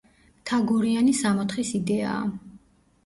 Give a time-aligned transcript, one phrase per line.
[0.37, 2.21] მთაგორიანი „სამოთხის“ იდეაა.